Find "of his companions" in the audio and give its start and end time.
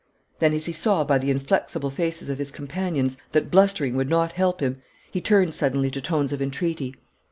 2.27-3.17